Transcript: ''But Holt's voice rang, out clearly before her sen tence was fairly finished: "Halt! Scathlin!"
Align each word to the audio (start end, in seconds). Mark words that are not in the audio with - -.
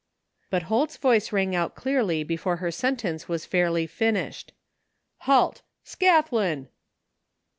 ''But 0.49 0.63
Holt's 0.63 0.97
voice 0.97 1.31
rang, 1.31 1.53
out 1.55 1.75
clearly 1.75 2.23
before 2.23 2.55
her 2.55 2.71
sen 2.71 2.95
tence 2.97 3.27
was 3.27 3.45
fairly 3.45 3.85
finished: 3.85 4.51
"Halt! 5.19 5.61
Scathlin!" 5.85 6.69